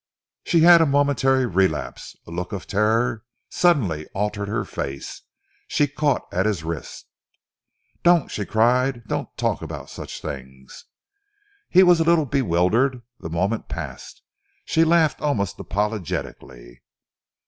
She 0.43 0.61
had 0.61 0.81
a 0.81 0.87
momentary 0.87 1.45
relapse. 1.45 2.15
A 2.25 2.31
look 2.31 2.53
of 2.53 2.65
terror 2.65 3.23
suddenly 3.49 4.07
altered 4.15 4.47
her 4.47 4.65
face. 4.65 5.21
She 5.67 5.85
caught 5.85 6.23
at 6.33 6.47
his 6.47 6.63
wrist. 6.63 7.05
"Don't!" 8.01 8.31
she 8.31 8.43
cried. 8.43 9.03
"Don't 9.07 9.29
talk 9.37 9.61
about 9.61 9.91
such 9.91 10.19
things!" 10.19 10.85
He 11.69 11.83
was 11.83 11.99
a 11.99 12.03
little 12.03 12.25
bewildered. 12.25 13.03
The 13.19 13.29
moment 13.29 13.69
passed. 13.69 14.23
She 14.65 14.83
laughed 14.83 15.21
almost 15.21 15.59
apologetically. 15.59 16.81